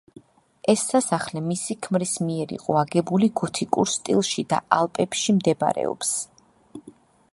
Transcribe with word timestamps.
ეს 0.71 0.85
სასახლე 0.93 1.43
მისი 1.49 1.75
ქმრის 1.87 2.13
მიერ 2.29 2.55
იყო 2.57 2.79
აგებული 2.83 3.29
გოთიკურ 3.43 3.93
სტილში 3.99 4.47
და 4.55 4.63
ალპებში 4.79 5.37
მდებარეობს. 5.41 6.19